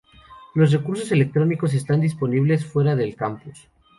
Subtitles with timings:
[0.55, 3.67] Los recursos electrónicos están disponibles fuera del campus.